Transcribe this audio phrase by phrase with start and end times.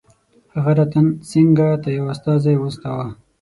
[0.53, 3.07] هغه رتن سینګه ته یو استازی واستاوه.